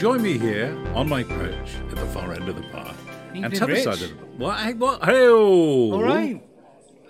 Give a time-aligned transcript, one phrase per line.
[0.00, 2.94] Join me here on my perch at the far end of the bar.
[3.28, 3.86] Evening, and tell Rich.
[3.86, 4.58] us of what?
[4.58, 5.04] Hey, what?
[5.04, 6.42] Hey, all right.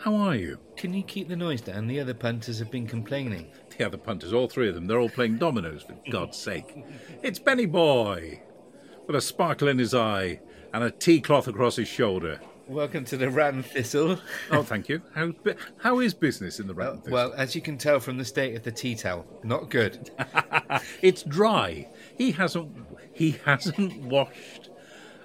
[0.01, 0.59] How are you?
[0.77, 1.87] Can you keep the noise down?
[1.87, 3.47] The other punters have been complaining.
[3.79, 6.85] The other punters, all three of them, they're all playing dominoes, for God's sake.
[7.23, 8.43] It's Benny Boy,
[9.07, 10.41] with a sparkle in his eye
[10.75, 12.41] and a tea cloth across his shoulder.
[12.71, 14.19] Welcome to the Rat and Thistle.
[14.52, 15.02] Oh, thank you.
[15.15, 15.33] How,
[15.79, 17.13] how is business in the Rat and uh, Thistle?
[17.15, 20.11] Well, as you can tell from the state of the tea towel, not good.
[21.02, 21.88] it's dry.
[22.20, 22.77] He hasn't.
[23.15, 24.69] He hasn't washed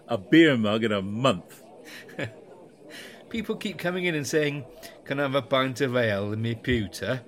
[0.08, 1.62] a beer mug in a month.
[3.30, 4.64] People keep coming in and saying,
[5.04, 7.20] "Can I have a pint of ale in my pewter?"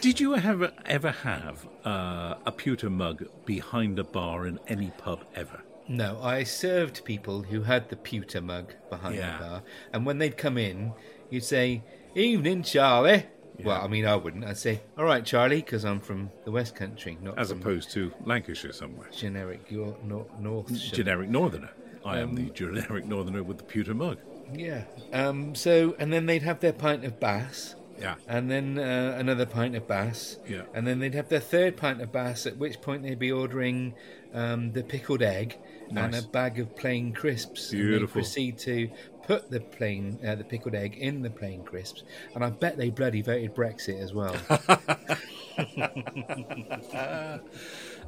[0.00, 5.20] Did you ever ever have uh, a pewter mug behind a bar in any pub
[5.36, 5.62] ever?
[5.86, 9.38] No, I served people who had the pewter mug behind Yeah.
[9.38, 9.62] the bar,
[9.92, 10.92] and when they'd come in,
[11.30, 11.84] you'd say,
[12.16, 13.26] "Evening, Charlie."
[13.64, 14.44] Well, I mean, I wouldn't.
[14.44, 18.12] I'd say, "All right, Charlie," because I'm from the West Country, not As opposed to
[18.24, 19.08] Lancashire somewhere.
[19.16, 20.72] generic York, nor- North.
[20.92, 21.70] Generic northerner.
[22.04, 24.18] I am the generic northerner with the pewter mug.
[24.54, 24.84] Yeah.
[25.12, 28.14] Um, so, and then they'd have their pint of Bass, Yeah.
[28.28, 30.62] and then uh, another pint of Bass, Yeah.
[30.72, 32.46] and then they'd have their third pint of Bass.
[32.46, 33.94] At which point they'd be ordering
[34.32, 35.56] um, the pickled egg
[35.90, 37.72] and a bag of plain crisps.
[37.72, 38.88] And they proceed to
[39.26, 42.02] put the plain, uh, the pickled egg in the plain crisps,
[42.34, 44.36] and I bet they bloody voted Brexit as well.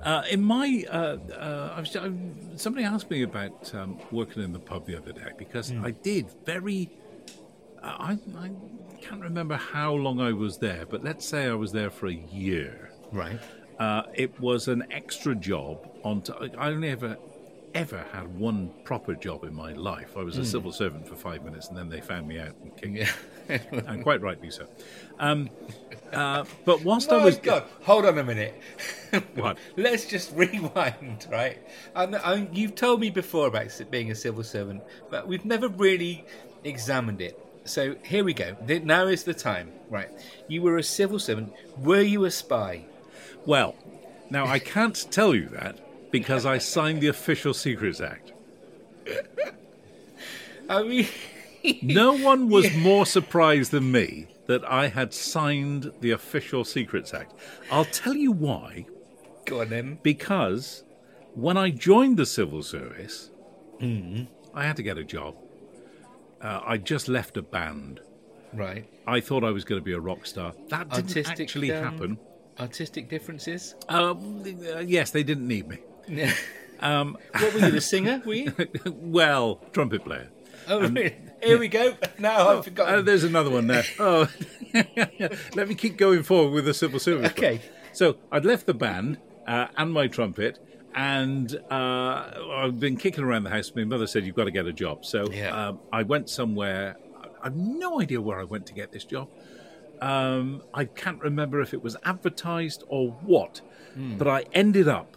[0.02, 2.10] Uh, in my, uh, uh, I was, I,
[2.55, 6.30] somebody asked me about um, working in the pub the other day because I did
[6.44, 6.88] very.
[7.82, 8.50] Uh, I, I
[9.00, 12.15] can't remember how long I was there, but let's say I was there for a
[12.15, 12.92] year.
[13.12, 13.41] right.
[13.81, 15.88] Uh, it was an extra job.
[16.04, 17.16] On t- I only ever
[17.74, 20.16] ever had one proper job in my life.
[20.16, 22.76] I was a civil servant for five minutes, and then they found me out and
[22.76, 23.06] kicked me,
[23.48, 23.58] Yeah.
[23.86, 24.66] and quite rightly so.
[25.18, 25.50] Um,
[26.12, 27.64] uh, but whilst I Oh was God!
[27.82, 28.54] Hold on a minute.
[29.36, 29.56] What?
[29.76, 31.58] Let's just rewind, right?
[31.94, 35.68] I, know- I, you've told me before about being a civil servant, but we've never
[35.68, 36.24] really
[36.64, 37.38] examined it.
[37.64, 38.56] So here we go.
[38.66, 40.10] Now is the time, right?
[40.46, 41.52] You were a civil servant.
[41.78, 42.84] Were you a spy?
[43.46, 43.76] Well,
[44.30, 45.78] now I can't tell you that
[46.10, 48.32] because I signed the Official Secrets Act.
[50.69, 51.06] I mean,
[51.82, 57.34] No one was more surprised than me that I had signed the Official Secrets Act.
[57.70, 58.86] I'll tell you why.
[59.44, 59.98] go on then.
[60.02, 60.84] Because
[61.34, 63.30] when I joined the civil service,
[63.80, 65.36] I had to get a job.
[66.41, 68.00] Uh, I just left a band.
[68.52, 68.88] Right.
[69.06, 70.54] I thought I was going to be a rock star.
[70.68, 72.18] That didn't Artistic, actually um, happen.
[72.58, 73.74] Artistic differences.
[73.88, 74.42] Um,
[74.74, 75.78] uh, yes, they didn't need me.
[76.08, 76.32] Yeah.
[76.80, 78.22] Um, what were you, the singer?
[78.24, 78.52] Were you?
[78.86, 80.28] well, trumpet player.
[80.69, 81.16] Oh, really?
[81.42, 81.96] Here we go.
[82.20, 83.04] Now I've Oh, forgotten.
[83.04, 83.82] there's another one there.
[83.98, 84.28] Oh,
[85.56, 87.32] let me keep going forward with the civil service.
[87.32, 87.60] Okay.
[87.92, 89.18] So I'd left the band
[89.48, 90.60] uh, and my trumpet,
[90.94, 93.72] and uh, I've been kicking around the house.
[93.74, 95.68] My mother said, "You've got to get a job." So Yeah.
[95.70, 96.97] um, I went somewhere.
[97.42, 99.28] I've no idea where I went to get this job.
[100.00, 103.62] Um, I can't remember if it was advertised or what,
[103.97, 105.16] but I ended up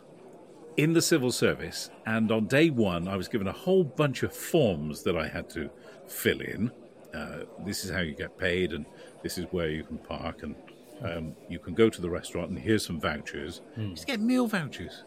[0.81, 4.35] in the civil service, and on day one, I was given a whole bunch of
[4.35, 5.69] forms that I had to
[6.07, 6.71] fill in.
[7.13, 8.87] Uh, this is how you get paid, and
[9.21, 10.55] this is where you can park, and
[11.03, 13.61] um, you can go to the restaurant, and here's some vouchers.
[13.93, 15.03] Just get meal vouchers.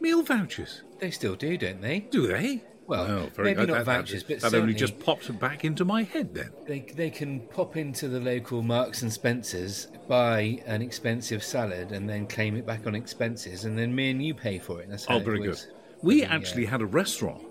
[0.00, 0.82] Meal vouchers.
[0.98, 2.00] They still do, don't they?
[2.00, 2.62] Do they?
[2.86, 3.06] Well,
[3.36, 6.34] Oh, maybe not That- that- vouchers, but that only just popped back into my head
[6.34, 6.50] then.
[6.66, 12.08] They, they can pop into the local Marks and Spencers, buy an expensive salad, and
[12.08, 14.88] then claim it back on expenses, and then me and you pay for it.
[14.90, 15.60] That's how Oh, it very good.
[16.02, 16.34] We Yeah.
[16.34, 17.42] actually had a restaurant,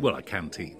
[0.00, 0.76] well, a canteen,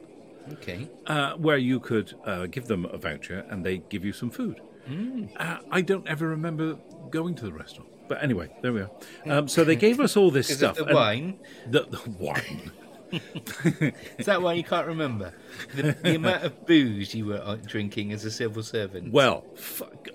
[0.53, 0.89] Okay.
[1.07, 4.61] uh, where you could uh, give them a voucher and they give you some food.
[4.89, 5.29] Mm.
[5.37, 6.77] Uh, I don't ever remember
[7.11, 7.91] going to the restaurant.
[8.09, 8.91] But anyway, there we are.
[9.27, 10.77] Um, so they gave us all this Is stuff.
[10.77, 11.39] the wine?
[11.69, 12.71] The, the wine.
[14.19, 15.33] Is that why you can't remember
[15.75, 19.13] the, the amount of booze you were uh, drinking as a civil servant?
[19.13, 19.45] Well,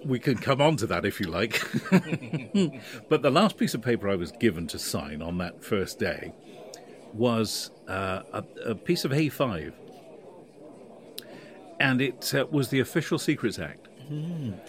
[0.05, 1.61] we can come on to that if you like.
[3.09, 6.33] but the last piece of paper I was given to sign on that first day
[7.13, 9.73] was uh, a, a piece of A5.
[11.79, 13.80] And it uh, was the Official Secrets Act.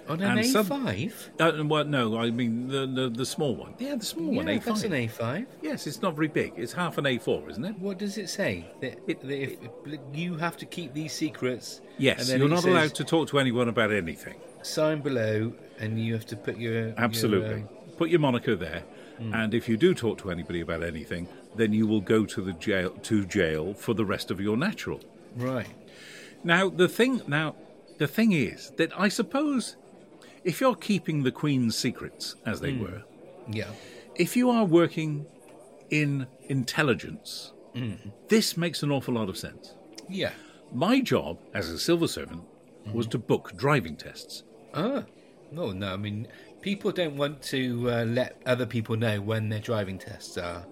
[0.08, 1.30] On an and A some- five.
[1.40, 3.74] Uh, well, no, I mean the, the the small one.
[3.78, 4.64] Yeah, the small one, A5.
[4.64, 5.46] that's an A five.
[5.62, 6.52] Yes, it's not very big.
[6.56, 7.78] It's half an A4, isn't it?
[7.78, 8.64] What does it say?
[8.80, 9.56] That, It- that if,
[10.14, 11.80] you have to keep these secrets.
[11.98, 14.36] Yes, you're not says, allowed to talk to anyone about anything.
[14.62, 17.62] sign below, and you have to put your your, Absolutely.
[17.62, 17.66] uh,
[17.98, 18.82] Put your moniker there,
[19.32, 22.52] and if you do talk to anybody about anything, then you will go to the
[22.54, 25.00] jail to jail for the rest of your natural.
[25.36, 25.66] right.
[26.44, 27.54] Now the thing now
[27.98, 29.76] the thing is that I suppose
[30.44, 33.02] if you're keeping the Queen's secrets as they were,
[33.48, 33.70] Yeah.
[34.16, 35.26] if you are working
[35.90, 37.52] in intelligence,
[38.28, 39.74] this makes an awful lot of sense.
[40.08, 40.32] Yeah.
[40.72, 42.42] My job as a civil servant
[42.92, 44.42] was to book driving tests.
[44.74, 45.04] Ah.
[45.50, 45.92] No, no.
[45.92, 46.28] I mean,
[46.62, 50.64] people don't want to uh, let other people know when their driving tests are,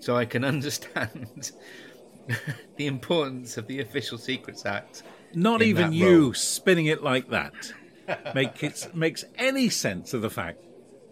[0.00, 1.52] so I can understand
[2.76, 5.04] the importance of the Official Secrets Act.
[5.34, 6.34] Not even you role.
[6.34, 7.72] spinning it like that
[8.34, 10.58] make it, makes any sense of the fact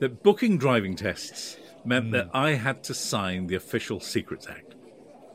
[0.01, 2.37] that booking driving tests meant that Hmm.
[2.37, 4.75] I had to sign the Official Secrets Act.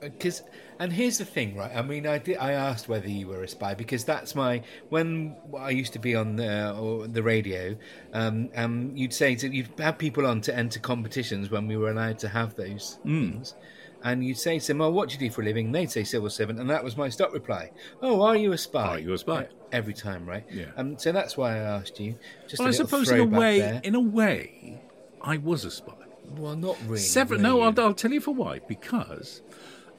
[0.02, 0.44] because
[0.80, 3.48] and here's the thing right i mean i did i asked whether you were a
[3.48, 7.76] spy because that's my when i used to be on the or the radio
[8.14, 11.90] um um you'd say to you'd have people on to enter competitions when we were
[11.90, 13.56] allowed to have those things
[14.04, 16.04] and you'd say to them, "Oh, what do you do for a living?" They'd say
[16.04, 17.72] civil servant, and that was my stop reply.
[18.02, 19.48] "Oh, are you a spy?" Are you a spy?
[19.72, 20.46] Every time, right?
[20.52, 20.68] Yeah.
[20.78, 22.16] Um, so that's why I asked you.
[22.48, 23.82] Just Well, I suppose in a way, there.
[23.84, 24.82] in a way,
[25.22, 25.94] I was a spy.
[26.38, 27.00] Well, not really.
[27.00, 27.40] Several.
[27.40, 27.62] No.
[27.62, 28.60] I'll, I'll tell you for why.
[28.68, 29.42] Because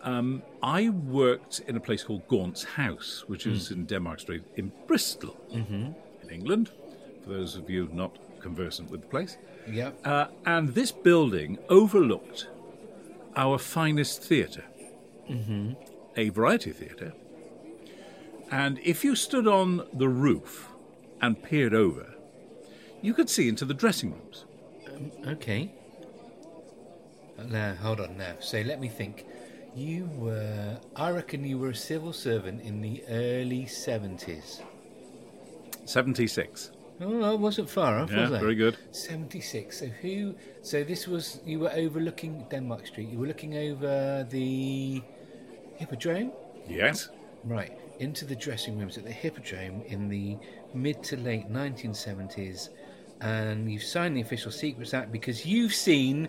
[0.03, 4.73] um, I worked in a place called Gaunt's House, which is in Denmark Street in
[4.87, 5.95] Bristol, in
[6.31, 6.71] England.
[7.25, 9.37] For those of you not conversant with the place,
[9.71, 9.91] Yeah.
[10.05, 12.49] uh, and this building overlooked
[13.39, 14.65] our finest theatre,
[15.31, 15.73] mm-hmm.
[16.17, 17.15] a variety theatre.
[18.51, 20.69] And if you stood on the roof
[21.23, 22.15] and peered over,
[23.01, 24.45] you could see into the dressing rooms.
[24.93, 25.73] Um, okay.
[27.39, 28.35] Uh, now, hold on now.
[28.41, 29.25] So let me think.
[29.77, 34.63] You were, I reckon you were a civil servant in the early 70s.
[35.85, 36.73] 76.
[37.01, 38.41] Oh, I wasn't far off, Yeah, was I?
[38.41, 38.77] very good.
[38.91, 39.79] 76.
[39.79, 43.09] So who, so this was, you were overlooking Denmark Street.
[43.09, 45.01] You were looking over the
[45.77, 46.33] Hippodrome?
[46.69, 47.09] Yes.
[47.45, 50.37] Right, into the dressing rooms at the Hippodrome in the
[50.75, 52.71] mid to late 1970s.
[53.21, 56.29] And you've signed the Official Secrets Act because you've seen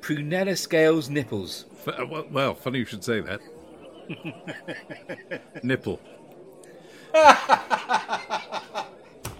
[0.00, 1.66] Prunella Scales' nipples.
[1.86, 3.40] F- uh, well, well, funny you should say that.
[5.64, 6.00] Nipple.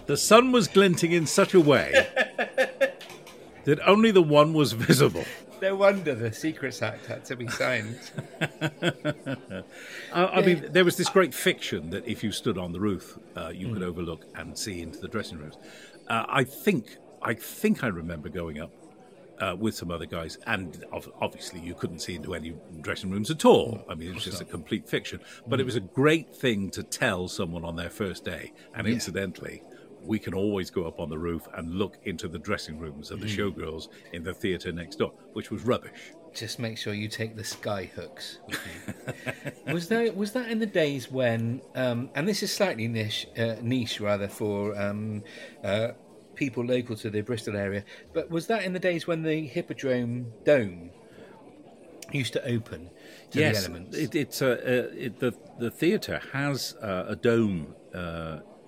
[0.07, 1.91] the sun was glinting in such a way
[3.65, 5.25] that only the one was visible.
[5.61, 7.99] No wonder the Secrets Act had to be signed.
[10.13, 13.17] I, I mean, there was this great fiction that if you stood on the roof,
[13.35, 15.57] uh, you could overlook and see into the dressing rooms.
[16.07, 18.71] Uh, I think, I think I remember going up
[19.39, 20.83] uh, with some other guys, and
[21.21, 23.83] obviously you couldn't see into any dressing rooms at all.
[23.89, 25.19] I mean, it was just a complete fiction.
[25.47, 28.53] But it was a great thing to tell someone on their first day.
[28.73, 29.63] And incidentally,
[30.07, 33.19] we can always go up on the roof and look into the dressing rooms of
[33.19, 36.13] the showgirls in the theatre next door, which was rubbish.
[36.33, 38.39] Just make sure you take the sky hooks.
[39.71, 41.61] was that was that in the days when?
[41.75, 45.23] Um, and this is slightly niche, uh, niche rather for um,
[45.63, 45.89] uh,
[46.35, 47.83] people local to the Bristol area.
[48.13, 50.91] But was that in the days when the Hippodrome Dome
[52.11, 52.89] used to open
[53.31, 53.97] to yes, the elements?
[53.97, 57.75] It, it's uh, uh, it, the the theatre has uh, a dome.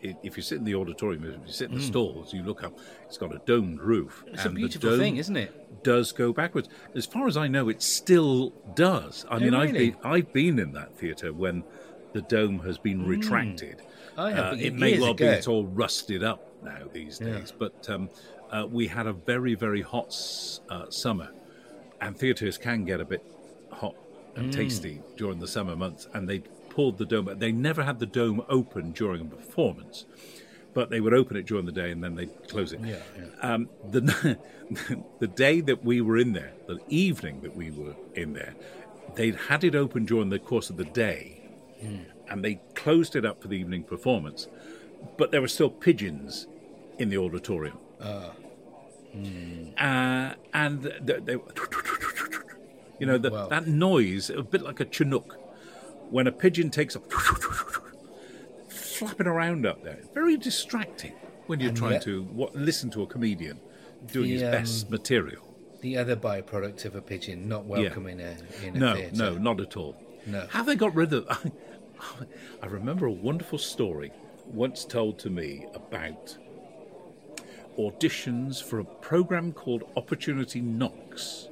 [0.01, 2.77] If you sit in the auditorium, if you sit in the stalls, you look up.
[3.05, 4.23] It's got a domed roof.
[4.27, 5.83] It's a beautiful thing, isn't it?
[5.83, 6.69] Does go backwards.
[6.95, 9.25] As far as I know, it still does.
[9.29, 11.63] I mean, I've Oh, been I've been in that theatre when
[12.13, 13.81] the dome has been retracted.
[14.17, 17.89] I have, Uh, it may well be it's all rusted up now these days, but
[17.89, 18.09] um,
[18.51, 20.09] uh, we had a very very hot
[20.69, 21.29] uh, summer,
[22.01, 23.23] and theatres can get a bit
[23.71, 23.95] hot
[24.35, 24.39] Mm.
[24.43, 26.43] and tasty during the summer months, and they
[26.79, 27.29] pulled the dome.
[27.37, 30.05] They never had the dome open during a performance,
[30.73, 32.79] but they would open it during the day and then they'd close it.
[32.79, 33.01] Yeah,
[33.41, 34.01] Um, the
[35.19, 38.53] the day that we were in there, the evening that we were in there,
[39.15, 41.21] they'd had it open during the course of the day,
[41.81, 41.97] Hmm.
[42.29, 44.47] and they closed it up for the evening performance,
[45.17, 46.47] but there were still pigeons
[46.97, 47.77] in the auditorium.
[48.01, 48.31] Ah.
[49.77, 51.33] Uh, and they, they,
[52.99, 53.47] you know, the, Wow.
[53.47, 55.37] that noise, a bit like a chinook,
[56.09, 56.99] when a pigeon takes a
[58.69, 59.99] flapping around up there.
[60.13, 61.13] Very distracting
[61.47, 63.59] when you're And trying yet- to what, listen to a comedian
[64.11, 65.45] doing his The, um, best material.
[65.81, 68.35] The other byproduct of a pigeon not welcome in a
[68.65, 69.15] in a No, theatre.
[69.15, 69.95] no, not at all.
[70.25, 70.45] No.
[70.51, 71.25] Have they got rid of?
[72.61, 74.11] I remember a wonderful story
[74.45, 76.37] once told to me about
[77.77, 81.47] auditions for a program called Opportunity Knocks,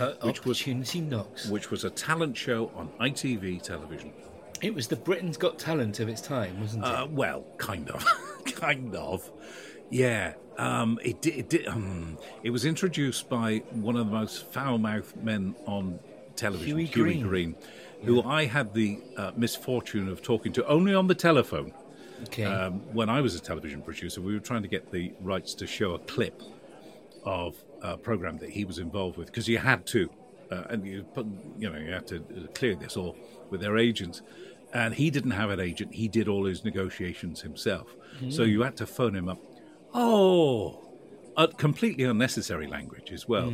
[0.00, 0.64] Uh, which was-
[0.96, 1.48] knocks.
[1.48, 4.12] which was a talent show on ITV television.
[4.60, 6.88] It was the Britain's Got Talent of its time, wasn't it?
[6.88, 8.04] Uh, well, kind of,
[8.44, 9.30] kind of.
[9.90, 11.34] Yeah, um, it did.
[11.36, 16.00] It, did um, it was introduced by one of the most foul-mouthed men on
[16.34, 17.22] television, Hughie Hughie Green.
[17.22, 17.56] Green,
[18.02, 21.72] who I had the uh, misfortune of talking to only on the telephone.
[22.24, 22.44] okay.
[22.44, 25.66] Um, when I was a television producer, we were trying to get the rights to
[25.68, 26.42] show a clip
[27.24, 30.10] of uh, program that he was involved with because you had to,
[30.50, 31.26] uh, and you put,
[31.58, 32.20] you know you had to
[32.54, 33.16] clear this all
[33.50, 34.22] with their agents.
[34.74, 37.94] And he didn't have an agent; he did all his negotiations himself.
[38.30, 39.38] So you had to phone him up.
[39.94, 40.80] Oh,
[41.36, 43.52] uh, completely unnecessary language as well.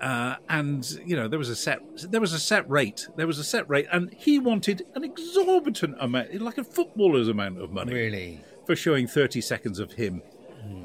[0.00, 1.80] Uh, and you know there was a set
[2.10, 5.94] there was a set rate there was a set rate and he wanted an exorbitant
[6.00, 8.40] amount like a footballer's amount of money Really?
[8.64, 10.22] for showing 30 seconds of him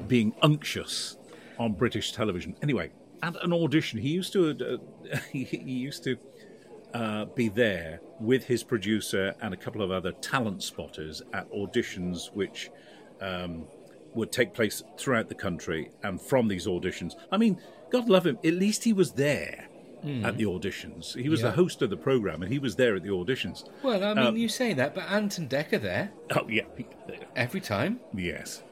[0.06, 1.16] being unctuous
[1.58, 2.56] on British television.
[2.62, 2.90] Anyway,
[3.22, 4.80] at an audition, he used to
[5.12, 6.16] uh, he, he used to
[6.94, 12.32] uh, be there with his producer and a couple of other talent spotters at auditions,
[12.34, 12.70] which
[13.20, 13.66] um,
[14.14, 15.90] would take place throughout the country.
[16.02, 17.60] And from these auditions, I mean,
[17.90, 19.68] God love him, at least he was there.
[20.22, 21.48] At the auditions, he was Yeah.
[21.48, 23.64] the host of the program, and he was there at the auditions.
[23.82, 26.66] Well, I mean, Um, you say that, but Ant and Dec are there Oh yeah,
[27.34, 27.98] every time.
[28.14, 28.62] Yes.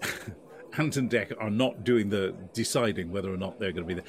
[0.78, 4.00] Ant and Dec are not doing the deciding whether or not they're going to be
[4.00, 4.04] there.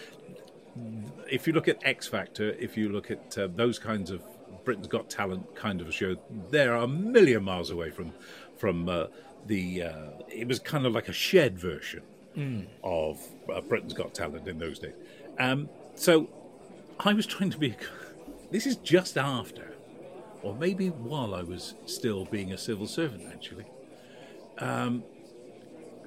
[1.30, 4.22] If you look at X Factor, if you look at uh, those kinds of
[4.64, 6.16] Britain's Got Talent kind of a show,
[6.50, 8.14] they're a million miles away from
[8.58, 9.08] from uh,
[9.46, 9.84] the.
[9.84, 12.04] Uh, it was kind of like a shared version
[12.84, 13.20] of
[13.54, 14.94] uh, Britain's Got Talent in those days.
[15.40, 16.30] Um, so
[17.00, 17.76] I was trying to be.
[18.52, 19.74] This is just after,
[20.42, 23.66] or maybe while I was still being a civil servant, actually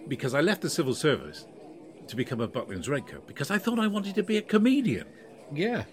[0.09, 1.47] because I left the civil service
[2.09, 5.07] to become a Butlins Redcoat because I thought I wanted to be a comedian.
[5.53, 5.85] Yeah.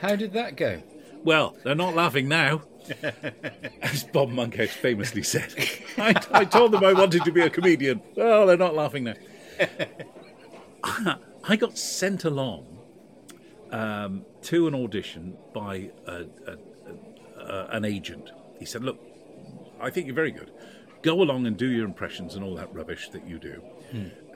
[0.00, 0.82] How did that go?
[1.24, 2.62] Well, they're not laughing now,
[3.82, 5.54] as Bob Monkhouse famously said.
[5.98, 8.02] I, I told them I wanted to be a comedian.
[8.16, 9.14] Well, they're not laughing now.
[11.44, 12.66] I got sent along
[13.70, 16.56] um, to an audition by a, a,
[17.38, 18.30] a, an agent.
[18.58, 18.98] He said, "Look,
[19.80, 20.50] I think you're very good.
[21.02, 23.62] Go along and do your impressions and all that rubbish that you do,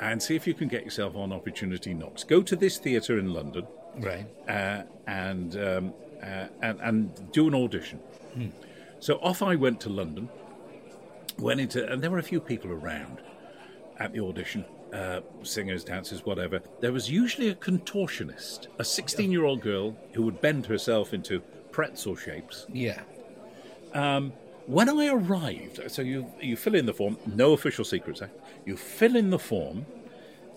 [0.00, 2.25] and see if you can get yourself on Opportunity Knocks.
[2.25, 3.66] Go to this theatre in London."
[3.99, 4.26] Right.
[4.46, 8.00] uh, and, um, uh, and and do an audition.
[9.00, 10.28] So off I went to London.
[11.38, 13.18] Went into and there were a few people around
[13.99, 16.61] at the audition, uh, singers, dancers, whatever.
[16.80, 21.40] There was usually a contortionist, a 16-year-old girl who would bend herself into
[21.73, 22.66] pretzel shapes.
[22.73, 23.00] Yeah.
[24.66, 28.20] When I arrived, so you you fill in the form, no official secrets.
[28.23, 28.26] eh?
[28.64, 29.87] You fill in the form,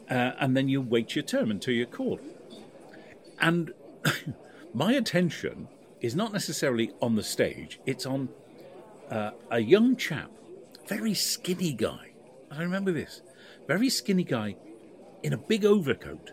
[0.10, 2.20] uh, and then you wait your turn until you're called.
[3.40, 3.72] And
[4.74, 5.68] my attention
[6.02, 8.30] is not necessarily on the stage; it's on
[9.12, 10.32] uh, a young chap,
[10.88, 12.12] very skinny guy.
[12.50, 13.22] I remember this,
[13.68, 14.56] very skinny guy,
[15.22, 16.32] in a big overcoat,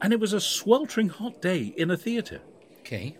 [0.00, 2.40] and it was a sweltering hot day in a theatre,
[2.80, 3.16] Okay.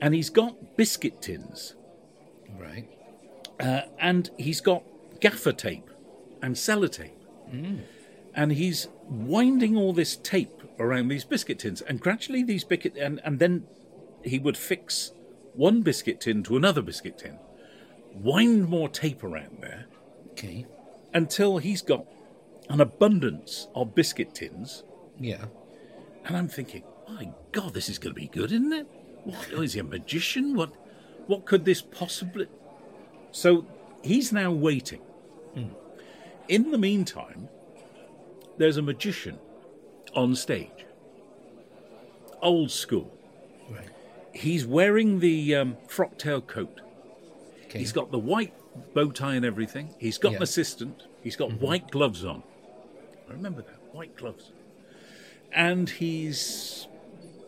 [0.00, 1.74] and he's got biscuit tins.
[3.58, 4.82] Uh, and he's got
[5.20, 5.88] gaffer tape
[6.42, 7.12] and sellotape.
[8.34, 13.18] And he's winding all this tape around these biscuit tins, and gradually these biscuit, and,
[13.24, 13.66] and then
[14.22, 15.12] he would fix
[15.54, 17.38] one biscuit tin to another biscuit tin,
[18.12, 19.86] wind more tape around there
[20.32, 20.66] Okay.
[21.14, 22.04] until he's got
[22.68, 24.82] an abundance of biscuit tins.
[25.18, 25.46] Yeah.
[26.26, 28.86] And I'm thinking, my God, this is going to be good, isn't it?
[29.24, 30.54] What is he a magician?
[30.56, 30.72] What,
[31.26, 32.48] what could this possibly?
[33.32, 33.66] So
[34.02, 35.00] he's now waiting.
[36.48, 37.48] In the meantime,
[38.56, 39.38] there's a magician
[40.14, 40.86] on stage,
[42.40, 43.12] old school.
[43.68, 43.88] Right.
[44.32, 46.80] He's wearing the um, frock tail coat.
[47.64, 47.80] Okay.
[47.80, 48.54] He's got the white
[48.94, 49.94] bow tie and everything.
[49.98, 50.36] He's got Yeah.
[50.36, 51.02] an assistant.
[51.20, 52.44] He's got white gloves on.
[53.28, 54.52] I remember that white gloves.
[55.52, 56.86] And he's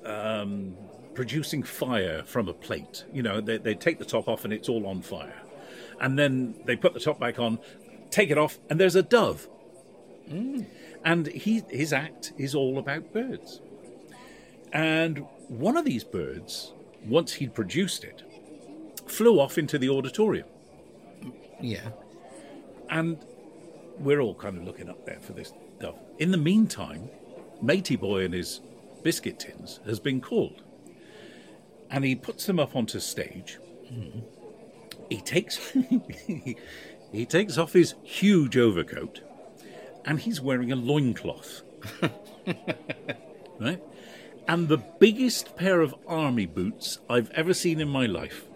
[0.04, 0.76] um,
[1.14, 3.04] producing fire from a plate.
[3.12, 5.40] You know, they, they take the top off and it's all on fire.
[6.00, 7.58] And then they put the top back on,
[8.10, 9.48] take it off, and there's a dove.
[10.28, 10.66] Mm.
[11.04, 13.60] And he, his act is all about birds.
[14.72, 16.72] And one of these birds,
[17.06, 18.22] once he'd produced it,
[19.06, 20.46] flew off into the auditorium.
[21.60, 21.90] Yeah.
[22.90, 23.18] And
[23.98, 25.98] we're all kind of looking up there for this dove.
[26.18, 27.08] In the meantime,
[27.60, 28.60] Matey Boy and his
[29.02, 30.62] biscuit tins has been called.
[31.90, 33.58] And he puts them up onto stage.
[33.90, 34.22] Mm.
[35.08, 35.58] He takes
[37.12, 39.20] he takes off his huge overcoat
[40.04, 41.62] and he's wearing a loincloth.
[43.60, 43.82] right?
[44.48, 48.46] And the biggest pair of army boots I've ever seen in my life.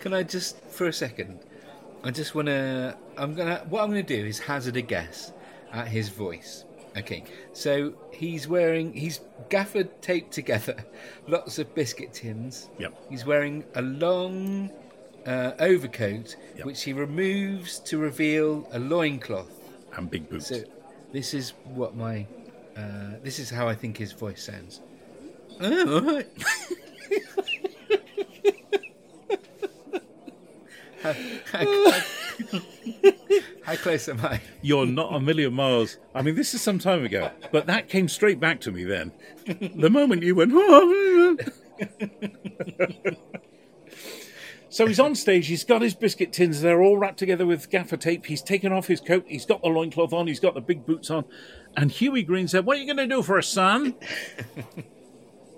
[0.00, 1.38] Can I just, for a second,
[2.02, 2.96] I just want to.
[3.16, 3.64] I'm gonna.
[3.68, 5.32] What I'm gonna do is hazard a guess
[5.72, 6.64] at his voice.
[6.96, 8.92] Okay, so he's wearing.
[8.92, 10.76] He's gaffer taped together
[11.28, 12.68] lots of biscuit tins.
[12.78, 12.94] Yep.
[13.10, 14.70] He's wearing a long
[15.26, 16.66] uh, overcoat, Yep.
[16.66, 19.50] which he removes to reveal a loincloth.
[19.96, 20.48] And big boots.
[20.48, 20.62] So
[21.12, 22.26] this is what my
[22.76, 24.80] Uh, this is how I think his voice sounds.
[25.60, 26.28] Oh, all right.
[31.02, 31.12] how,
[31.52, 31.92] how,
[33.64, 34.40] how, close am I?
[34.62, 35.98] You're not a million miles.
[36.14, 39.12] I mean, this is some time ago, but that came straight back to me then.
[39.46, 41.36] The moment you went, "Oh."
[44.68, 47.96] so he's on stage, he's got his biscuit tins, they're all wrapped together with gaffer
[47.96, 48.26] tape.
[48.26, 51.10] He's taken off his coat, he's got the loincloth on, he's got the big boots
[51.10, 51.24] on.
[51.76, 53.94] And Hughie Green said, What are you going to do for us, son?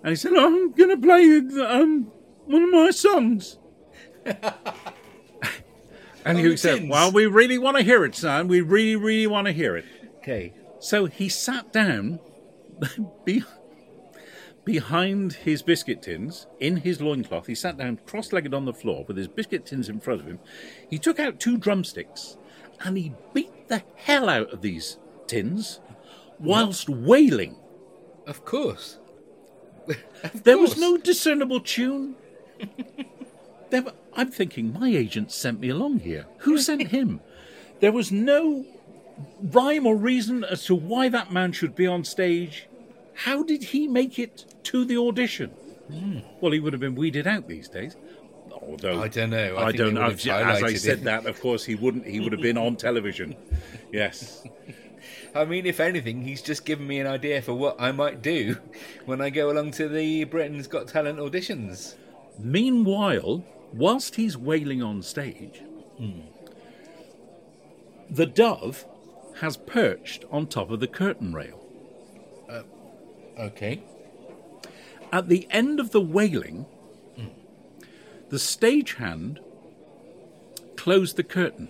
[0.02, 2.11] and he said, oh, I'm going to play um,
[2.47, 3.59] one of my songs.
[6.25, 6.88] And Hughie said.
[6.88, 8.49] Well, we really want to hear it, son.
[8.49, 9.85] We really, really want to hear it.
[10.19, 10.55] Okay.
[10.79, 12.21] So he sat down
[14.64, 17.47] behind his biscuit tins in his loincloth.
[17.47, 20.26] He sat down cross legged on the floor with his biscuit tins in front of
[20.26, 20.38] him.
[20.88, 22.37] He took out two drumsticks
[22.85, 25.81] and he beat the hell out of these tins
[26.38, 27.57] whilst wailing.
[28.26, 28.99] Of course.
[30.23, 32.17] Of There was no discernible tune.
[33.71, 36.26] There were, I'm thinking, my agent sent me along here.
[36.38, 37.21] Who sent him?
[37.81, 38.67] There was no
[39.43, 42.67] rhyme or reason as to why that man should be on stage.
[43.25, 45.50] How did he make it to the audition?
[46.41, 47.95] Well, he would have been weeded out these days.
[48.50, 49.57] Although I don't know.
[49.57, 50.05] I I, don't know.
[50.05, 51.05] As I said it.
[51.05, 52.07] that, of course, he wouldn't.
[52.07, 53.37] He would have been on television.
[53.93, 54.47] Yes.
[55.35, 58.57] I mean, if anything, he's just given me an idea for what I might do
[59.05, 61.97] when I go along to the Britain's Got Talent auditions.
[62.39, 65.61] Meanwhile, whilst he's wailing on stage,
[65.99, 66.21] hmm.
[68.09, 68.85] the dove
[69.41, 71.59] has perched on top of the curtain rail.
[73.41, 73.83] Okay.
[75.13, 76.67] At the end of the wailing,
[78.29, 79.41] the stagehand
[80.76, 81.69] closed the curtain.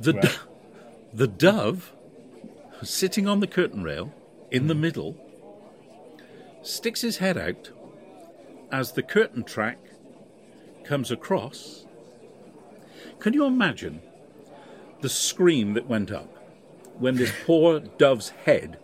[0.00, 0.28] The, do-
[1.12, 1.92] the dove,
[2.82, 4.14] sitting on the curtain rail
[4.50, 4.80] in the hmm.
[4.80, 5.16] middle,
[6.62, 7.70] sticks his head out
[8.70, 9.78] as the curtain track
[10.84, 11.84] comes across.
[13.18, 14.00] Can you imagine
[15.02, 16.34] the scream that went up
[16.98, 18.78] when this poor dove's head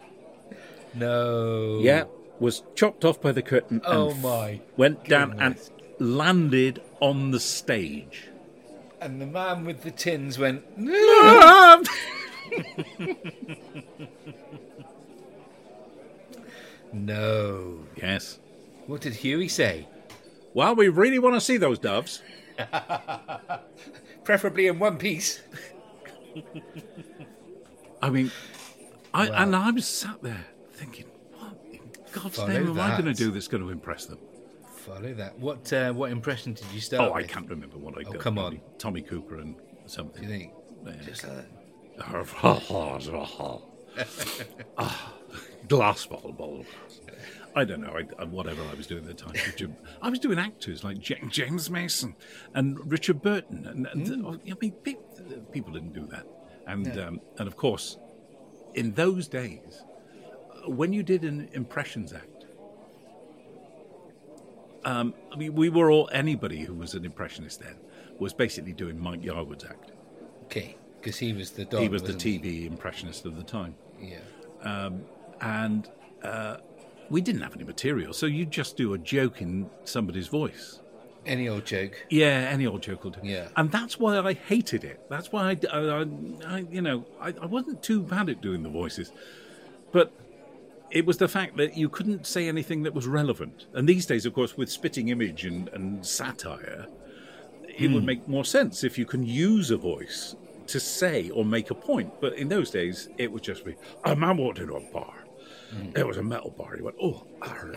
[0.99, 1.79] No.
[1.81, 2.05] yeah,
[2.41, 5.71] was chopped off by the curtain Oh and my went down goodness.
[5.99, 8.29] and landed on the stage.
[9.01, 10.65] And the man with the tins went,
[16.93, 17.81] no.
[17.97, 18.39] yes.
[18.87, 19.87] What did Hughie say?
[20.55, 22.23] Well, we really want to see those doves.
[24.25, 25.41] Preferably in one piece.
[28.03, 28.31] I mean,
[29.13, 29.37] I Wow.
[29.43, 30.47] and I was sat there
[30.79, 31.07] thinking,
[31.39, 31.81] what in
[32.13, 34.19] God's Follow name am I going to do that's going to impress them?
[34.77, 35.39] Follow that.
[35.39, 38.21] What uh, what impression did you start Oh, I can't remember what I Oh, done.
[38.21, 38.61] come on.
[38.79, 40.27] Tommy Cooper and Do you something.
[40.27, 40.53] think?
[40.87, 40.93] Yeah.
[41.05, 41.47] Just like that.
[44.79, 45.13] Ah,
[45.69, 46.65] glass bottle, bottle.
[47.57, 47.97] I don't know.
[48.19, 51.69] I, whatever I was doing at the time, Richard, I was doing actors like James
[51.71, 52.15] Mason
[52.55, 54.73] and Richard Burton, and, and oh, I mean,
[55.53, 56.25] people didn't do that.
[56.69, 57.99] And um, and of course,
[58.75, 59.83] in those days,
[60.69, 62.47] when you did an impressions act,
[64.85, 67.77] um, I mean, we were all anybody who was an impressionist then
[68.19, 69.93] was basically doing Mike Yarwood's act.
[70.45, 71.83] Okay, because he was the dog.
[71.83, 74.91] he was the TV impressionist of the time Yeah.
[75.41, 75.89] and
[76.23, 76.57] uh,
[77.11, 80.81] we didn't have any material, so you just do a joke in somebody's voice.
[81.27, 82.07] Any old joke.
[82.09, 83.21] Yeah, any old joke will do.
[83.23, 83.49] Yeah.
[83.57, 85.01] and that's why I hated it.
[85.11, 86.07] That's why I, I,
[86.47, 89.13] I you know, I, I wasn't too bad at doing the voices,
[89.93, 90.13] but
[90.91, 93.67] it was the fact that you couldn't say anything that was relevant.
[93.75, 96.87] And these days, of course, with spitting image and, and satire,
[97.69, 100.35] it would make more sense if you can use a voice
[100.67, 102.21] to say or make a point.
[102.21, 105.15] But in those days, it would just be a man walked into a bar.
[105.95, 106.75] It was a metal bar.
[106.75, 107.75] He went, oh, arr."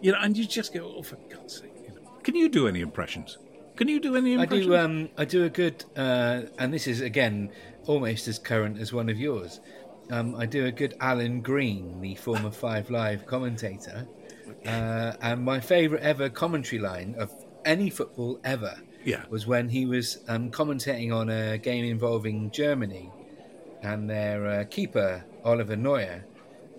[0.00, 1.72] you know, and you just go, oh, for God's sake.
[1.82, 2.10] You know.
[2.22, 3.38] Can you do any impressions?
[3.76, 4.66] Can you do any impressions?
[4.66, 4.76] I do.
[4.76, 7.50] Um, I do a good, uh, and this is again
[7.86, 9.60] almost as current as one of yours.
[10.10, 14.06] Um, I do a good Alan Green, the former Five Live commentator,
[14.66, 17.32] uh, and my favourite ever commentary line of
[17.64, 19.22] any football ever Yeah.
[19.30, 23.10] was when he was um, commentating on a game involving Germany
[23.82, 26.24] and their uh, keeper Oliver Neuer,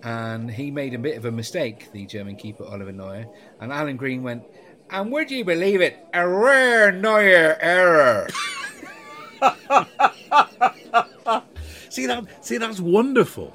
[0.02, 3.26] and he made a bit of a mistake, the German keeper Oliver Neuer,
[3.60, 4.42] and Alan Green went,
[4.90, 8.28] "And would you believe it, a rare Neuer error."
[11.92, 12.24] See that?
[12.44, 13.52] See that's wonderful.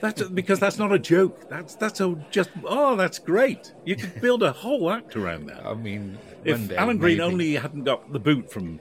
[0.00, 1.48] That's because that's not a joke.
[1.48, 2.50] That's that's a just.
[2.64, 3.72] Oh, that's great.
[3.84, 5.64] You could build a whole act around that.
[5.66, 7.32] I mean, if day, Alan Green maybe.
[7.32, 8.78] only hadn't got the boot from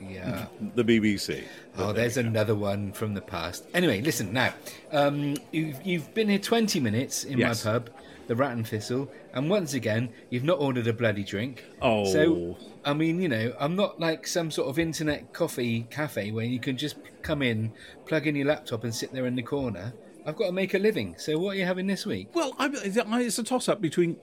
[0.00, 0.46] Yeah.
[0.76, 1.42] the BBC.
[1.76, 3.64] Oh, there's another one from the past.
[3.74, 4.52] Anyway, listen now.
[4.92, 7.64] Um, you've, you've been here 20 minutes in Yes.
[7.64, 7.90] my pub,
[8.28, 11.64] the Rat and Thistle, and once again, you've not ordered a bloody drink.
[11.82, 12.04] Oh.
[12.04, 16.44] So, I mean, you know, I'm not like some sort of internet coffee cafe where
[16.44, 17.72] you can just come in,
[18.06, 19.92] plug in your laptop, and sit there in the corner.
[20.26, 21.14] I've got to make a living.
[21.18, 22.28] So, what are you having this week?
[22.34, 24.16] Well, I, it's a toss up between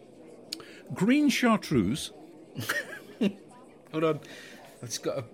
[0.93, 2.11] green chartreuse.
[3.91, 4.19] Hold on.
[4.83, 5.25] I've just got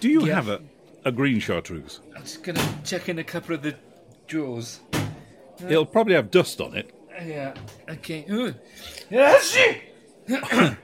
[0.00, 0.34] Do you Yeah.
[0.36, 0.62] have a,
[1.04, 2.00] a green chartreuse?
[2.16, 3.74] I'm just going to check in a couple of the
[4.26, 4.80] drawers.
[5.68, 6.90] It'll probably have dust on it.
[7.22, 7.54] Yeah.
[7.88, 8.24] Ah, okay.
[9.10, 9.56] Yes.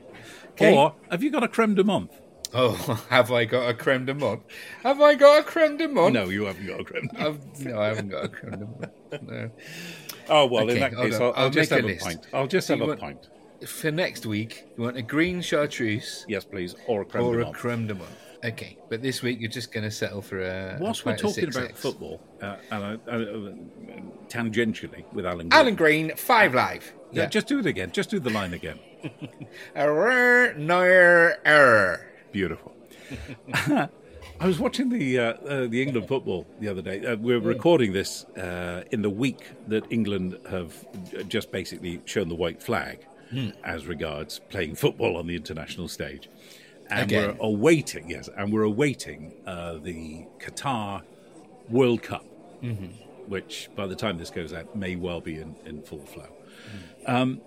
[0.53, 0.77] Okay.
[0.77, 2.11] Or have you got a creme de menthe?
[2.53, 2.73] Oh,
[3.09, 4.43] have I got a creme de menthe?
[4.83, 6.13] Have I got a creme de menthe?
[6.13, 7.07] No, you haven't got a creme.
[7.07, 7.27] de menthe.
[7.57, 9.23] I've, no, I haven't got a creme de menthe.
[9.23, 9.51] No.
[10.29, 11.15] Oh well, in that case.
[11.15, 12.05] I'll, I'll, I'll just make a have a, list.
[12.05, 12.27] pint.
[12.35, 13.29] I'll just So have a want- pint.
[13.67, 17.49] For next week, you want a green chartreuse Yes, please, or a creme or de
[17.49, 18.07] a creme de menthe.
[18.43, 20.79] Okay, but this week you're just going to settle for a.
[20.81, 23.53] Whilst we're talking about football, uh, and uh, uh, uh,
[24.29, 26.95] tangentially with Alan, Green, Alan Green, five live.
[27.13, 27.91] Yeah, just do it again.
[27.93, 28.79] Just do the line again.
[29.75, 32.07] Error, noir, error.
[32.33, 32.75] Beautiful.
[34.41, 37.05] I was watching the uh, uh, the England football the other day.
[37.05, 40.87] Uh, we're recording this uh, in the week that England have
[41.29, 43.07] just basically shown the white flag
[43.63, 46.29] as regards playing football on the international stage,
[46.91, 47.37] and Again.
[47.39, 51.03] we're awaiting yes, and we're awaiting uh, the Qatar
[51.69, 52.25] World Cup,
[53.27, 56.29] which by the time this goes out may well be in, in full flow.
[57.07, 57.41] Um,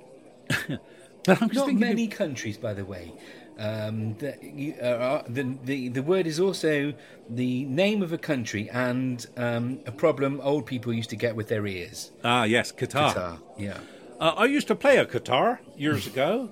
[0.68, 3.12] but I'm just Not many countries, by the way.
[3.60, 6.94] Um, the, you, uh, are- the, the the word is also
[7.30, 11.50] the name of a country and um, a problem old people used to get with
[11.50, 12.12] their ears.
[12.24, 13.14] ah yes, Qatar.
[13.14, 13.78] Qatar, yeah.
[14.20, 16.50] Uh, I used to play a guitar years ago,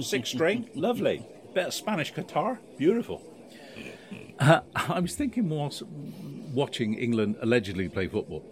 [0.00, 1.24] six string, lovely.
[1.54, 3.22] Bit of Spanish guitar, beautiful.
[4.38, 5.82] Uh, I was thinking whilst
[6.54, 8.44] watching England allegedly play football,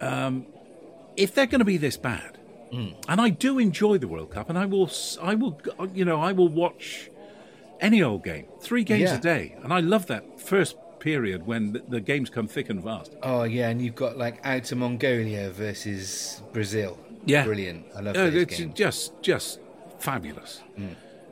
[0.00, 0.46] um,
[1.16, 2.38] if they're going to be this bad,
[2.72, 4.90] and I do enjoy the World Cup, and I will,
[5.22, 5.58] I will,
[5.94, 7.10] you know, I will watch
[7.80, 9.16] any old game, three games Yeah.
[9.16, 12.84] a day, and I love that first period when the, the games come thick and
[12.84, 13.14] fast.
[13.22, 16.98] Oh yeah, and you've got like Outer Mongolia versus Brazil.
[17.24, 17.44] Yeah.
[17.44, 17.86] brilliant.
[17.96, 18.74] I love Uh, it's games.
[18.74, 19.58] just just
[19.98, 20.60] fabulous.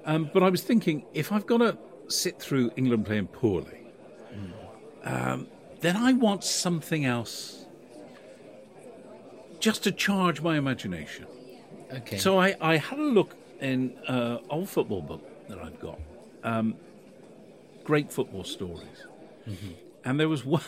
[0.05, 3.87] Um, but I was thinking, if I've got to sit through England playing poorly,
[5.05, 5.49] um,
[5.81, 7.67] then I want something else,
[9.61, 11.27] just to charge my imagination.
[11.93, 12.19] Okay.
[12.19, 15.99] So I, I had a look in uh, old football book that I've got,
[16.43, 16.75] um,
[17.85, 19.07] great football stories,
[20.05, 20.63] and there was one,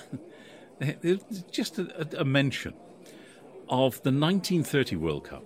[1.51, 2.75] just a, a, a mention
[3.68, 5.44] of the 1930 World Cup,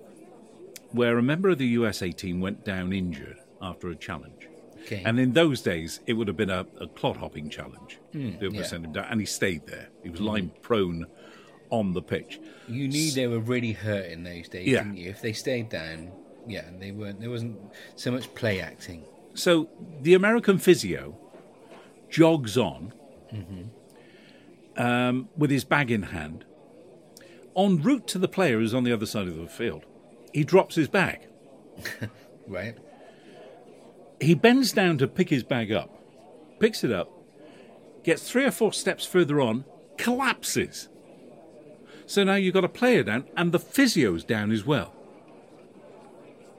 [0.91, 4.49] where a member of the USA team went down injured after a challenge.
[4.85, 5.03] Okay.
[5.05, 7.99] And in those days, it would have been a, a clot hopping challenge.
[8.13, 8.63] Hmm, they would yeah.
[8.63, 9.89] sent him down, and he stayed there.
[10.03, 10.27] He was hmm.
[10.27, 11.07] lying prone
[11.71, 12.41] on the pitch.
[12.67, 14.83] you knew they were really hurt in those days, Yeah.
[14.83, 15.11] didn't you?
[15.11, 16.11] If they stayed down,
[16.47, 17.21] yeah, they weren't.
[17.21, 17.59] There wasn't
[17.95, 19.05] so much play acting.
[19.35, 19.69] So
[20.01, 21.17] the American physio
[22.09, 22.93] jogs on
[23.33, 24.83] mm-hmm.
[24.83, 26.45] um, with his bag in hand.
[27.57, 29.85] En route to the player who's on the other side of the field,
[30.33, 31.29] he drops his bag.
[32.47, 32.77] Right.
[34.21, 35.91] He bends down to pick his bag up,
[36.59, 37.11] picks it up,
[38.05, 39.65] gets three or four steps further on,
[39.97, 40.89] collapses.
[42.07, 44.93] So now you've got a player down, and the physio's down as well.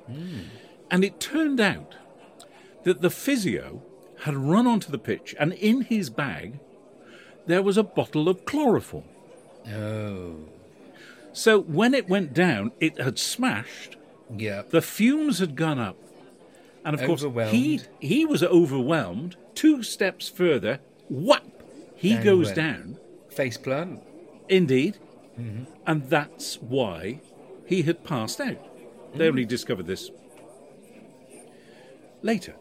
[0.07, 0.39] Hmm.
[0.89, 1.95] And it turned out
[2.83, 3.81] that the physio
[4.21, 6.59] had run onto the pitch, and in his bag
[7.47, 9.03] there was a bottle of chloroform.
[9.73, 10.35] Oh,
[11.33, 13.97] So when it went down, it had smashed,
[14.35, 14.63] yeah.
[14.69, 15.97] the fumes had gone up,
[16.85, 19.35] and of course he he was overwhelmed.
[19.55, 21.43] Two steps further, whap,
[21.95, 22.97] he Down goes down.
[23.29, 24.01] Face plant.
[24.49, 24.97] Indeed,
[25.39, 25.63] Mm-hmm.
[25.87, 27.21] and that's why
[27.65, 28.57] he had passed out.
[29.15, 29.29] They Mm.
[29.29, 30.11] only discovered this
[32.21, 32.53] later.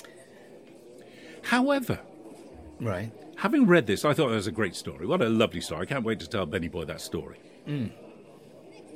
[1.42, 1.98] However,
[2.80, 3.10] Right.
[3.36, 5.06] having read this, I thought it was a great story.
[5.06, 5.82] What a lovely story!
[5.82, 7.38] I can't wait to tell Benny Boy that story.
[7.66, 7.90] Mm.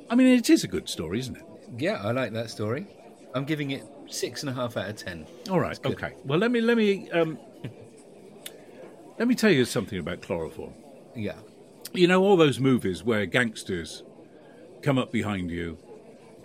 [0.09, 1.45] I mean, it is a good story, isn't it?
[1.79, 2.87] Yeah, I like that story.
[3.35, 5.27] I'm giving it six and a half out of ten.
[5.51, 5.79] All right.
[5.85, 6.15] Okay.
[6.25, 7.39] Well, let me let me um,
[9.19, 10.73] let me tell you something about chloroform.
[11.15, 11.37] Yeah.
[11.93, 14.03] You know all those movies where gangsters
[14.83, 15.79] come up behind you,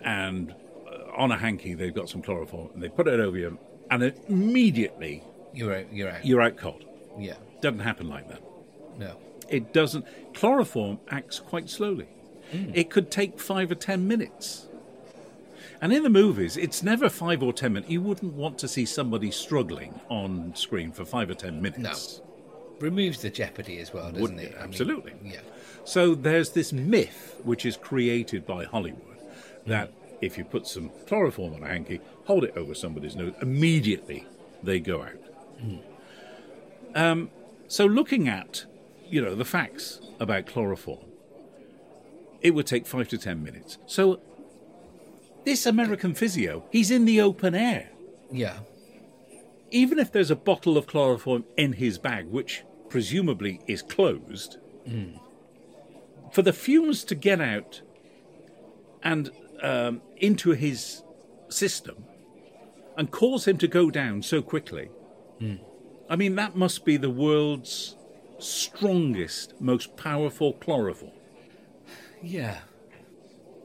[0.02, 0.54] and
[0.86, 3.58] uh, on a hanky they've got some chloroform, and they put it over you,
[3.90, 5.92] and immediately You're out.
[5.92, 6.24] You're out.
[6.24, 6.84] you're out cold.
[7.18, 7.34] Yeah.
[7.60, 8.40] Doesn't happen like that.
[8.98, 9.16] No.
[9.48, 10.04] It doesn't.
[10.34, 12.06] Chloroform acts quite slowly.
[12.52, 14.66] It could take five or ten minutes.
[15.80, 17.90] And in the movies, it's never five or ten minutes.
[17.90, 22.20] You wouldn't want to see somebody struggling on screen for five or ten minutes.
[22.22, 22.26] No.
[22.80, 24.54] removes the jeopardy as well, doesn't Would- it?
[24.56, 25.12] I mean, absolutely.
[25.24, 25.40] yeah.
[25.84, 29.18] So there's this myth which is created by Hollywood
[29.66, 34.26] that if you put some chloroform on a hanky, hold it over somebody's nose, immediately
[34.62, 35.12] they go out.
[36.94, 37.30] Um,
[37.68, 38.64] so looking at,
[39.08, 41.06] you know, the facts about chloroform,
[42.42, 43.78] it would take five to ten minutes.
[43.86, 44.20] So
[45.44, 47.90] this American physio, he's in the open air.
[48.30, 48.58] Yeah.
[49.70, 54.58] Even if there's a bottle of chloroform in his bag, which presumably is closed,
[56.32, 57.82] for the fumes to get out
[59.02, 59.30] and
[59.62, 61.02] um, into his
[61.48, 62.04] system
[62.96, 64.90] and cause him to go down so quickly,
[66.08, 67.96] I mean, that must be the world's
[68.38, 71.12] strongest, most powerful chloroform.
[72.22, 72.58] Yeah.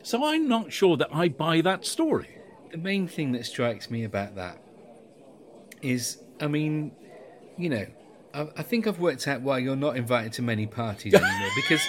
[0.05, 2.29] So I'm not sure that I buy that story.
[2.71, 4.59] The main thing that strikes me about that
[5.81, 6.91] is, I mean,
[7.57, 7.87] you know,
[8.31, 11.81] I, I think I've worked out why you're not invited to many parties anymore because,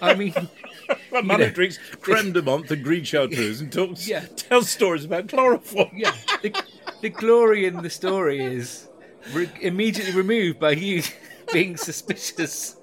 [0.00, 0.32] I mean,
[1.12, 4.24] A man know, drinks creme de menthe and green chartreuse and talks, Yeah.
[4.36, 5.90] tells stories about chloroform.
[5.94, 6.54] yeah, the,
[7.02, 8.88] the glory in the story is
[9.34, 11.02] re- immediately removed by you
[11.52, 12.76] being suspicious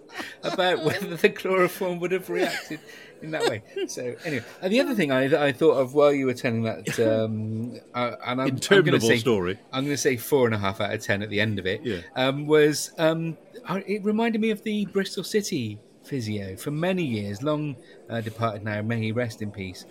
[0.43, 2.79] about whether the chloroform would have reacted
[3.21, 3.63] in that way.
[3.87, 6.99] So anyway, and the other thing I, I thought of while you were telling that,
[6.99, 9.59] um, uh, and I'm, I'm going to say story.
[9.71, 11.65] I'm going to say four and a half out of ten at the end of
[11.65, 11.81] it.
[11.83, 12.01] Yeah.
[12.15, 13.37] Um, was um,
[13.69, 17.75] it reminded me of the Bristol City physio for many years, long
[18.09, 18.81] uh, departed now.
[18.81, 19.85] May he rest in peace.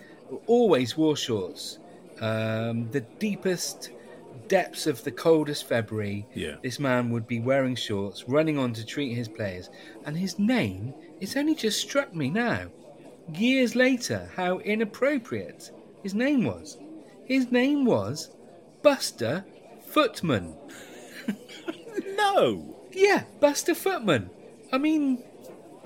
[0.47, 1.79] Always wore shorts.
[2.21, 3.91] Um, the deepest
[4.47, 6.25] depths of the coldest February.
[6.33, 6.55] Yeah.
[6.61, 9.69] This man would be wearing shorts, running on to treat his players,
[10.05, 10.93] and his name.
[11.19, 12.67] It's only just struck me now,
[13.33, 15.71] years later, how inappropriate
[16.03, 16.77] his name was.
[17.25, 18.29] His name was
[18.83, 19.45] Buster
[19.87, 20.55] Footman.
[22.15, 22.75] No.
[22.91, 24.29] Yeah, Buster Footman.
[24.71, 25.23] I mean,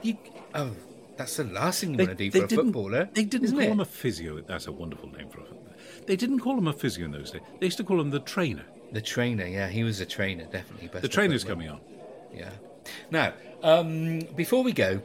[0.02, 0.17] you.
[0.54, 0.71] Oh,
[1.17, 3.10] that's the last thing you want to do for a footballer.
[3.13, 3.69] They didn't call it?
[3.69, 4.41] him a physio.
[4.41, 5.75] That's a wonderful name for a footballer.
[6.08, 7.41] They didn't call him a physio in those days.
[7.60, 8.65] They used to call him the trainer.
[8.91, 10.88] The trainer, yeah, he was a trainer, definitely.
[10.88, 11.67] Buster The trainer's Footman.
[11.67, 11.82] coming on.
[12.34, 12.52] Yeah.
[13.12, 15.02] Now, um, before we go,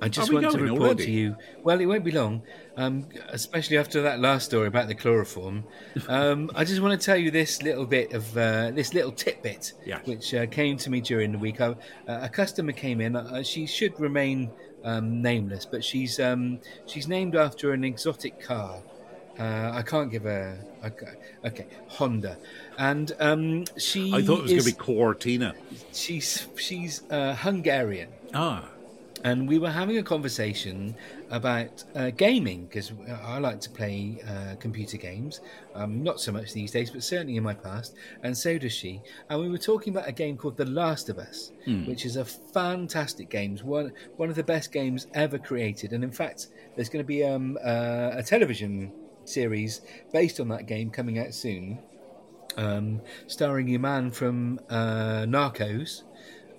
[0.00, 1.04] I just want to report already?
[1.06, 1.36] to you.
[1.62, 2.42] Well, it won't be long,
[2.76, 5.64] um, especially after that last story about the chloroform.
[6.08, 9.72] Um, I just want to tell you this little bit of uh, this little tidbit,
[10.04, 11.60] which uh, came to me during the week.
[11.60, 11.74] I, uh,
[12.06, 13.16] a customer came in.
[13.16, 14.50] Uh, she should remain
[14.84, 18.82] um, nameless, but she's um, she's named after an exotic car.
[19.38, 22.38] Uh, I can't give a okay, okay Honda,
[22.78, 24.12] and um, she.
[24.14, 25.54] I thought it was going to be Cortina.
[25.92, 28.68] She's she's uh, Hungarian, Ah,
[29.26, 30.94] and we were having a conversation
[31.30, 32.92] about uh, gaming because
[33.24, 35.40] I like to play uh, computer games.
[35.74, 39.02] Um, not so much these days, but certainly in my past, and so does she.
[39.28, 41.50] And we were talking about a game called The Last of Us,
[41.86, 45.92] which is a fantastic game, one one of the best games ever created.
[45.92, 48.92] And in fact, there's going to be um, uh, a television
[49.24, 49.80] series
[50.12, 51.80] based on that game coming out soon
[52.56, 56.02] um, starring a man from uh, Narcos,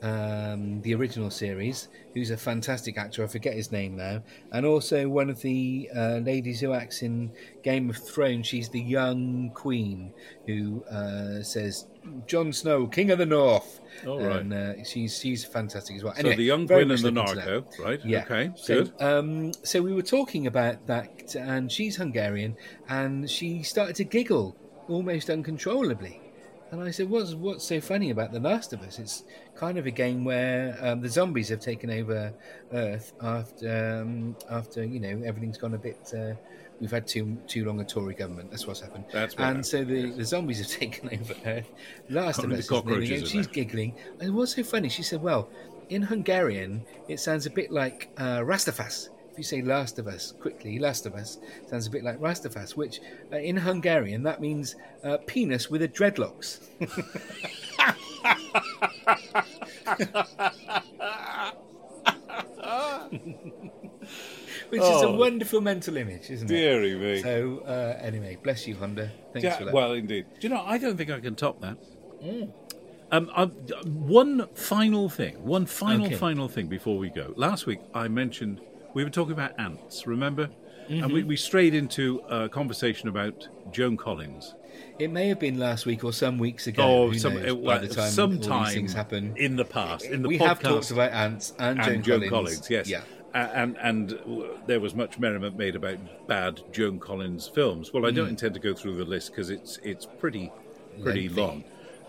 [0.04, 3.24] um, the original series, who's a fantastic actor.
[3.24, 7.32] I forget his name now, and also one of the uh, ladies who acts in
[7.64, 8.48] Game of Thrones.
[8.48, 10.14] She's the young queen
[10.46, 11.88] who uh, says,
[12.28, 14.42] "Jon Snow, King of the North." All right.
[14.42, 16.14] And uh, she's she's fantastic as well.
[16.16, 17.46] so the young queen and the looking to that.
[17.48, 18.00] narco, right?
[18.06, 18.24] Yeah.
[18.24, 19.02] Okay, So, good.
[19.02, 22.56] um, so we were talking about that, and she's Hungarian,
[22.88, 24.56] and she started to giggle
[24.88, 26.22] almost uncontrollably.
[26.72, 29.00] And I said, "What's what's so funny about The Last of Us?
[29.00, 29.24] It's
[29.56, 32.34] kind of a game where um, the zombies have taken over
[32.74, 36.14] Earth after um, after you know everything's gone a bit.
[36.18, 36.34] Uh,
[36.82, 38.52] we've had too too long a Tory government.
[38.52, 39.06] That's what's happened.
[39.14, 41.72] That's and happened, so the, the zombies have taken over Earth.
[42.10, 43.24] Last Only of Us the is the name of the cockroaches game.
[43.24, 43.96] are She's giggling.
[44.20, 44.90] And what's so funny?
[44.90, 45.50] She said, "Well,
[45.90, 49.10] in Hungarian, it sounds a bit like uh, Rastafas.
[49.38, 52.76] If you say Last of Us quickly, Last of Us sounds a bit like Rastafas,
[52.76, 56.58] which uh, in Hungarian that means uh, penis with a dreadlocks.
[64.70, 65.18] Which is a Oh.
[65.18, 66.54] wonderful mental image, isn't it?
[66.54, 67.22] Deary me.
[67.22, 69.12] So uh, anyway, bless you, Honda.
[69.34, 69.74] Thanks Yeah, for that.
[69.74, 70.26] well, indeed.
[70.40, 70.64] Do you know?
[70.66, 71.78] I don't think I can top that.
[73.10, 73.46] Um, I,
[73.86, 76.16] one final thing, one final Okay.
[76.16, 77.34] final thing before we go.
[77.38, 78.60] Last week I mentioned
[78.98, 80.50] we were talking about ants, remember?
[80.90, 81.14] And Mm-hmm.
[81.14, 84.56] we, we strayed into a conversation about Joan Collins.
[85.00, 86.82] it may have been last week or some weeks ago.
[86.84, 89.34] Oh, who some, knows, uh, by the time sometime these things happen.
[89.36, 90.06] in the past.
[90.06, 92.56] In the we podcast have talked about ants and, and Joan Joan Collins.
[92.56, 92.88] Collins, yes.
[92.90, 93.02] Yeah.
[93.36, 94.18] A- And and
[94.66, 97.92] there was much merriment made about bad Joan Collins films.
[97.94, 98.16] Well, I Mm.
[98.16, 100.52] don't intend to go through the list because it's it's pretty
[101.04, 101.42] pretty Lengthy.
[101.42, 101.64] long.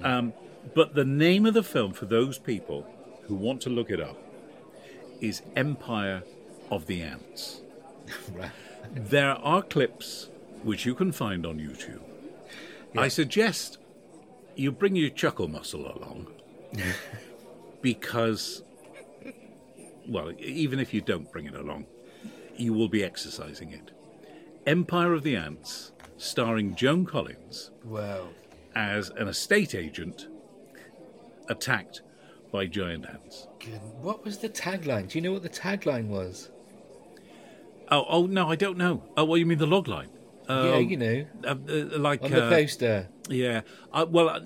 [0.05, 0.33] Um,
[0.74, 2.87] but the name of the film for those people
[3.27, 4.16] who want to look it up
[5.20, 6.22] is Empire
[6.70, 7.61] of the Ants.
[8.35, 8.50] Right.
[8.94, 10.31] There are clips
[10.62, 12.00] which you can find on YouTube.
[12.96, 13.76] I suggest
[14.57, 16.26] you bring your chuckle muscle along
[17.83, 18.62] because,
[20.09, 21.85] well, even if you don't bring it along,
[22.57, 23.90] you will be exercising it.
[24.66, 28.28] Empire of the Ants, starring Joan Collins Wow.
[28.74, 30.28] as an estate agent
[31.48, 32.00] attacked
[32.50, 33.46] by giant ants.
[33.61, 33.81] Good.
[34.00, 35.09] What was the tagline?
[35.11, 36.50] Do you know what the tagline was?
[37.90, 39.03] Oh, oh no, I don't know.
[39.16, 40.09] Oh, well, you mean the log line?
[40.48, 43.09] yeah, Um, you know, uh, uh, like on the uh, poster.
[43.29, 43.62] Yeah.
[43.92, 44.40] Uh, well, uh,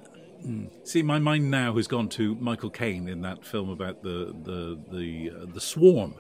[0.47, 4.35] mm, see, my mind now has gone to Michael Caine in that film about the
[4.43, 6.15] the the uh, the swarm,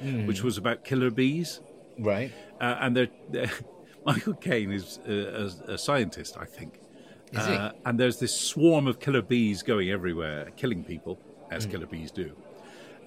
[0.00, 0.26] Hmm.
[0.26, 1.60] which was about killer bees,
[1.98, 2.32] Right.
[2.60, 3.50] uh, and they're, they're-
[4.06, 6.80] Michael Caine is uh, a, a scientist, I think.
[7.32, 7.56] Is he?
[7.86, 11.18] And there's this swarm of killer bees going everywhere, killing people,
[11.50, 11.70] as Hmm.
[11.72, 12.34] killer bees do.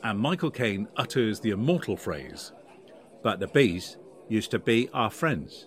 [0.04, 2.54] And Michael Caine utters the immortal phrase,
[3.26, 3.98] "But the bees
[4.30, 5.66] used to be our friends."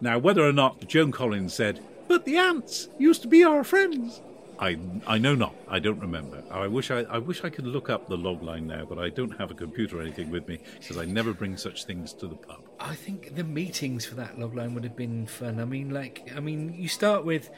[0.00, 4.22] now, whether or not Joan Collins said, "But the ants used to be our friends,"
[4.58, 4.70] I
[5.06, 5.54] I know not.
[5.68, 6.42] I don't remember.
[6.50, 9.08] I wish I I wish I could look up the log line now, but I
[9.08, 12.26] don't have a computer or anything with me because I never bring such things to
[12.26, 12.62] the pub.
[12.80, 15.60] I think the meetings for that logline would have been fun.
[15.60, 17.50] I mean, like, I mean, you start with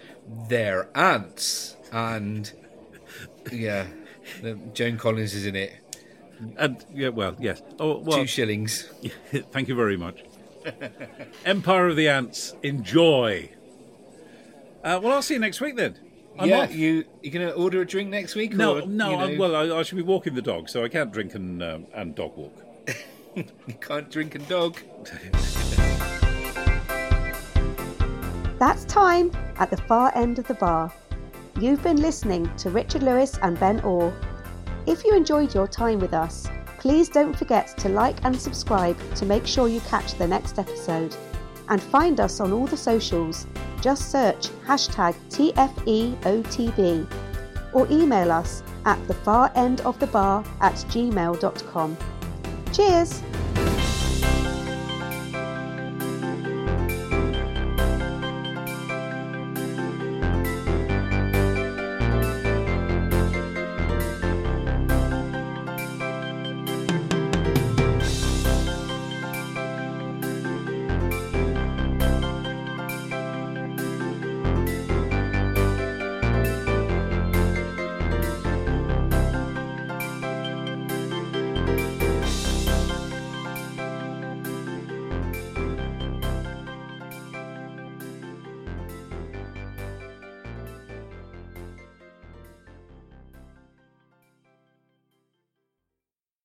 [0.50, 2.52] their ants, and
[3.50, 3.86] yeah,
[4.74, 5.72] Joan Collins is in it.
[6.56, 7.62] And yeah, well, yes.
[7.78, 8.90] Oh, well, Two shillings.
[9.52, 10.24] Thank you very much.
[11.44, 12.54] Empire of the Ants.
[12.62, 13.50] Enjoy.
[14.82, 15.98] Uh, well, I'll see you next week then.
[16.38, 16.74] I'm yeah, off.
[16.74, 18.54] you you gonna order a drink next week?
[18.54, 19.10] No, or, no.
[19.10, 21.34] you, know, I, well, I, I should be walking the dog, so I can't drink
[21.34, 22.52] and um, and dog walk.
[23.36, 24.78] you can't drink and dog.
[28.58, 30.92] That's time at the far end of the bar.
[31.60, 34.12] You've been listening to Richard Lewis and Ben Orr.
[34.86, 36.46] If you enjoyed your time with us,
[36.78, 41.16] please don't forget to like and subscribe to make sure you catch the next episode.
[41.68, 43.46] And find us on all the socials.
[43.80, 47.06] Just search hashtag TFEOTB
[47.72, 51.96] or email us at the far end of the bar at gmail.com.
[52.72, 53.22] Cheers!